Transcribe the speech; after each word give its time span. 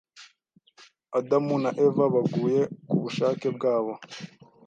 Adamu 1.17 1.55
na 1.63 1.71
Eva 1.85 2.05
baguye 2.13 2.61
kubushake 2.89 3.47
bwabo 3.55 3.93